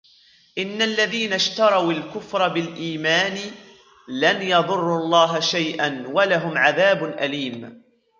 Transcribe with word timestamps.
إِنَّ 0.57 0.81
الَّذِينَ 0.81 1.33
اشْتَرَوُا 1.33 1.91
الْكُفْرَ 1.93 2.47
بِالْإِيمَانِ 2.47 3.37
لَنْ 4.07 4.41
يَضُرُّوا 4.41 4.97
اللَّهَ 4.97 5.39
شَيْئًا 5.39 6.03
وَلَهُمْ 6.07 6.57
عَذَابٌ 6.57 7.03
أَلِيمٌ 7.03 7.83